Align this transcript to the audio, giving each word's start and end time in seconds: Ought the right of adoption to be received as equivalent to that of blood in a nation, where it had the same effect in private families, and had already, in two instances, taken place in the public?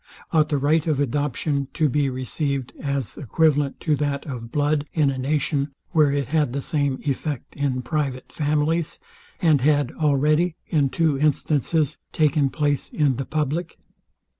Ought 0.31 0.49
the 0.49 0.57
right 0.57 0.87
of 0.87 0.99
adoption 0.99 1.67
to 1.75 1.87
be 1.87 2.09
received 2.09 2.73
as 2.81 3.19
equivalent 3.19 3.79
to 3.81 3.95
that 3.97 4.25
of 4.25 4.51
blood 4.51 4.87
in 4.95 5.11
a 5.11 5.17
nation, 5.19 5.73
where 5.91 6.11
it 6.11 6.29
had 6.29 6.53
the 6.53 6.61
same 6.63 6.97
effect 7.03 7.55
in 7.55 7.83
private 7.83 8.31
families, 8.31 8.99
and 9.43 9.61
had 9.61 9.91
already, 9.91 10.55
in 10.65 10.89
two 10.89 11.19
instances, 11.19 11.99
taken 12.13 12.49
place 12.49 12.89
in 12.91 13.17
the 13.17 13.25
public? 13.25 13.77